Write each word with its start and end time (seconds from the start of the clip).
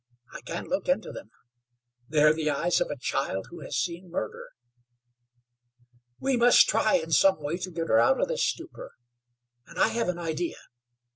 I 0.33 0.41
can't 0.41 0.67
look 0.67 0.87
into 0.89 1.11
them. 1.11 1.29
They 2.09 2.23
are 2.23 2.33
the 2.33 2.49
eyes 2.49 2.81
of 2.81 2.89
a 2.89 2.97
child 2.97 3.49
who 3.51 3.59
has 3.59 3.77
seen 3.77 4.09
murder." 4.09 4.53
"We 6.19 6.37
must 6.37 6.67
try 6.67 6.95
in 6.95 7.11
some 7.11 7.39
way 7.39 7.57
to 7.57 7.69
get 7.69 7.87
her 7.87 7.99
out 7.99 8.19
of 8.19 8.27
this 8.27 8.43
stupor, 8.43 8.93
and 9.67 9.77
I 9.77 9.89
have 9.89 10.09
an 10.09 10.17
idea. 10.17 10.57